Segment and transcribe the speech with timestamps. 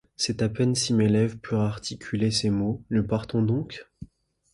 [0.17, 3.87] C’est à peine si mes lèvres purent articuler ces mots:«Nous partons donc?